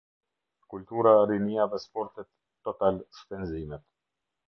[0.73, 2.29] Kultura, rinia dhe sportet
[2.69, 3.85] Total Shpenzimet.